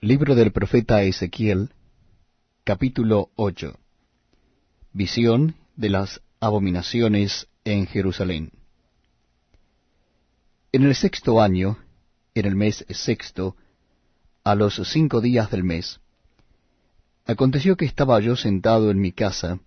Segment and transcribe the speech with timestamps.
[0.00, 1.70] Libro del profeta Ezequiel,
[2.62, 3.76] capítulo 8.
[4.92, 8.52] Visión de las abominaciones en Jerusalén.
[10.70, 11.78] En el sexto año,
[12.34, 13.56] en el mes sexto,
[14.44, 15.98] a los cinco días del mes,
[17.26, 19.58] aconteció que estaba yo sentado en mi casa,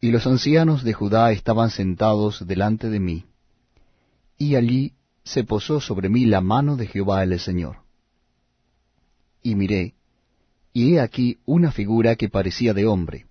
[0.00, 3.26] y los ancianos de Judá estaban sentados delante de mí,
[4.38, 7.87] y allí se posó sobre mí la mano de Jehová el Señor
[9.42, 9.94] y miré,
[10.72, 13.26] y he aquí una figura que parecía de hombre.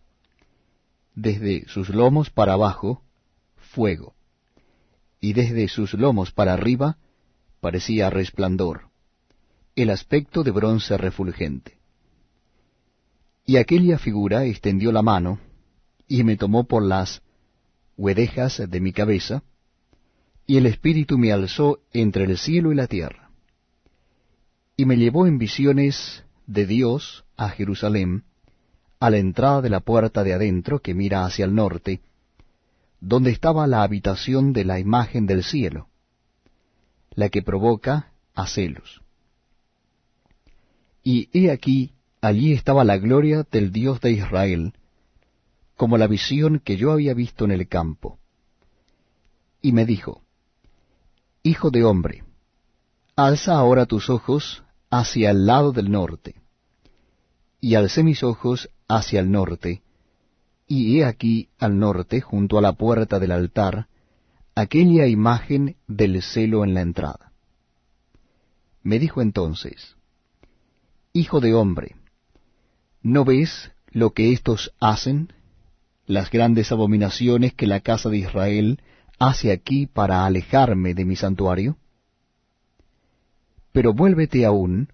[1.16, 3.04] Desde sus lomos para abajo,
[3.56, 4.16] fuego,
[5.20, 6.98] y desde sus lomos para arriba,
[7.60, 8.90] parecía resplandor,
[9.76, 11.78] el aspecto de bronce refulgente.
[13.46, 15.40] Y aquella figura extendió la mano,
[16.08, 17.22] y me tomó por las
[17.98, 19.44] huedejas de mi cabeza,
[20.46, 23.27] y el Espíritu me alzó entre el cielo y la tierra
[24.78, 28.24] y me llevó en visiones de Dios a Jerusalén,
[29.00, 32.02] a la entrada de la puerta de adentro que mira hacia el norte,
[33.00, 35.90] donde estaba la habitación de la imagen del cielo,
[37.16, 39.02] la que provoca a celos.
[41.04, 44.74] Y he aquí, allí estaba la gloria del Dios de Israel,
[45.76, 48.20] como la visión que yo había visto en el campo.
[49.60, 50.22] Y me dijo,
[51.42, 52.24] Hijo de hombre,
[53.16, 56.36] alza ahora tus ojos hacia el lado del norte.
[57.60, 59.82] Y alcé mis ojos hacia el norte,
[60.68, 63.88] y he aquí al norte, junto a la puerta del altar,
[64.56, 67.32] aquella imagen del celo en la entrada.
[68.84, 69.96] Me dijo entonces,
[71.14, 71.96] Hijo de hombre,
[73.02, 75.34] ¿no ves lo que éstos hacen?
[76.06, 78.80] Las grandes abominaciones que la casa de Israel
[79.20, 81.78] hace aquí para alejarme de mi santuario?
[83.78, 84.92] Pero vuélvete aún,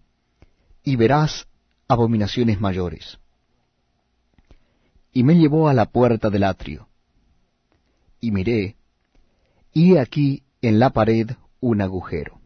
[0.83, 1.47] y verás
[1.87, 3.17] abominaciones mayores.
[5.13, 6.89] Y me llevó a la puerta del atrio,
[8.19, 8.75] y miré,
[9.71, 12.41] y aquí en la pared un agujero.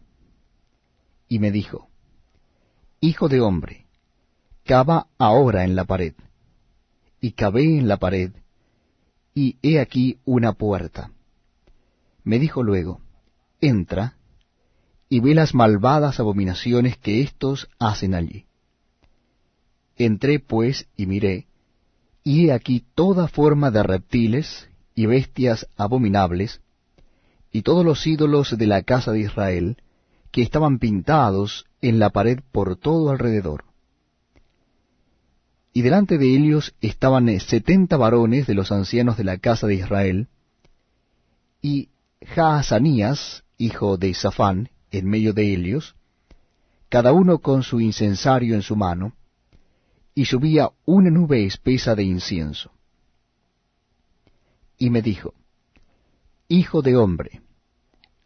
[1.28, 1.90] Y me dijo,
[3.02, 3.88] Hijo de hombre,
[4.64, 6.14] cava ahora en la pared.
[7.20, 8.32] Y cavé en la pared,
[9.34, 11.10] y he aquí una puerta.
[12.24, 13.02] Me dijo luego,
[13.60, 14.18] Entra,
[15.10, 18.46] y ve las malvadas abominaciones que éstos hacen allí.
[19.96, 21.48] Entré pues y miré,
[22.24, 26.62] y he aquí toda forma de reptiles y bestias abominables,
[27.52, 29.78] y todos los ídolos de la casa de Israel,
[30.32, 33.64] que estaban pintados en la pared por todo alrededor.
[35.74, 40.28] Y delante de ellos estaban setenta varones de los ancianos de la casa de Israel,
[41.62, 41.90] y
[42.22, 45.96] Jaazanías, hijo de Safán, en medio de ellos,
[46.90, 49.14] cada uno con su incensario en su mano,
[50.16, 52.72] y subía una nube espesa de incienso.
[54.78, 55.34] Y me dijo,
[56.48, 57.42] Hijo de hombre,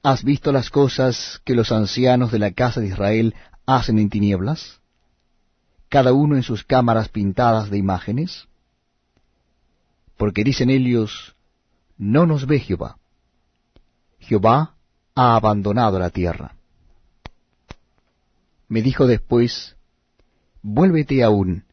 [0.04, 4.80] ¿has visto las cosas que los ancianos de la casa de Israel hacen en tinieblas?
[5.90, 8.48] Cada uno en sus cámaras pintadas de imágenes.
[10.18, 11.36] Porque dicen ellos,
[11.98, 12.98] No nos ve Jehová.
[14.20, 14.76] Jehová
[15.16, 16.56] ha abandonado la tierra.
[18.72, 19.76] Me dijo después,
[20.62, 21.66] vuélvete aún,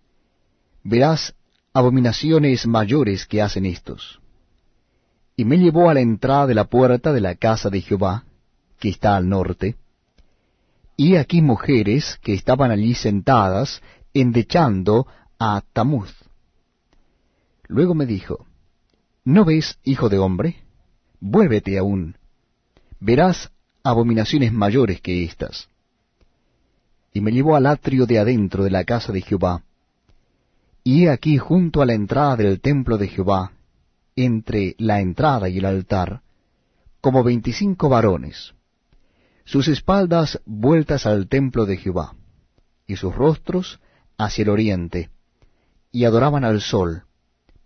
[0.82, 1.32] verás
[1.72, 4.20] abominaciones mayores que hacen estos.
[5.36, 8.24] Y me llevó a la entrada de la puerta de la casa de Jehová,
[8.80, 9.76] que está al norte,
[10.96, 13.80] y aquí mujeres que estaban allí sentadas,
[14.12, 15.06] endechando
[15.38, 16.12] a Tamuz.
[17.68, 18.44] Luego me dijo,
[19.24, 20.64] ¿No ves, hijo de hombre?
[21.20, 22.16] Vuélvete aún,
[22.98, 23.52] verás
[23.84, 25.68] abominaciones mayores que éstas.
[27.18, 29.64] Y me llevó al atrio de adentro de la casa de Jehová,
[30.84, 33.50] y he aquí junto a la entrada del templo de Jehová,
[34.14, 36.22] entre la entrada y el altar,
[37.00, 38.54] como veinticinco varones,
[39.44, 42.14] sus espaldas vueltas al templo de Jehová,
[42.86, 43.80] y sus rostros
[44.16, 45.10] hacia el oriente,
[45.90, 47.02] y adoraban al sol,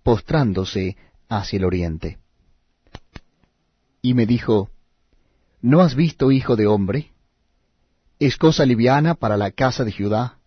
[0.03, 0.97] postrándose
[1.29, 2.21] hacia el oriente.
[4.00, 4.71] Y me dijo,
[5.61, 7.12] ¿No has visto, hijo de hombre?
[8.23, 10.39] ¿Es cosa liviana para la casa de Judá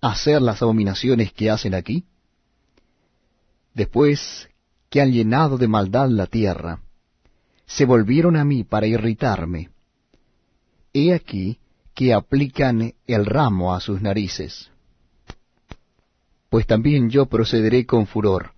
[0.00, 2.04] hacer las abominaciones que hacen aquí?
[3.74, 4.48] Después
[4.90, 6.80] que han llenado de maldad la tierra,
[7.64, 9.70] se volvieron a mí para irritarme.
[10.92, 11.60] He aquí
[11.94, 14.72] que aplican el ramo a sus narices.
[16.50, 18.50] Pues también yo procederé con furor,